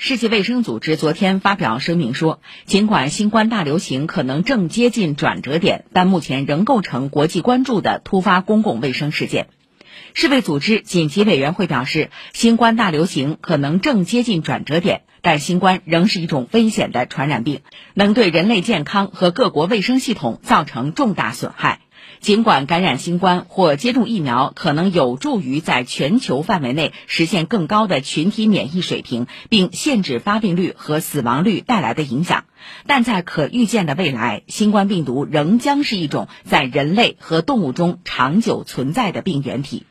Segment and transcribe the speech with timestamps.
[0.00, 9.48] 世界卫生组织昨天发表声明说，尽管新冠大流行可能正接近转折点，但目前仍构成国际关注的突发公共卫生事件。
[10.14, 17.62] 世卫组织紧急委员会表示，新冠大流行可能正接近转折点，但新冠仍是一种危险的传染病，
[17.94, 21.80] 能对人类健康和各国卫生系统造成重大损害。
[22.20, 32.44] 尽管感染新冠或接种疫苗可能有助于在全球范围内实现更高的群体免疫水平，并限制发病率和死亡率带来的影响，
[32.86, 39.84] 但在可预见的未来，新冠病毒仍将是一种在人类和动物中长久存在的病原体。